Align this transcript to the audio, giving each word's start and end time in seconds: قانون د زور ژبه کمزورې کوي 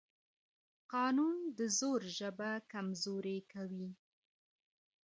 قانون 0.93 1.37
د 1.57 1.59
زور 1.77 2.01
ژبه 2.17 2.51
کمزورې 2.71 3.37
کوي 3.51 3.89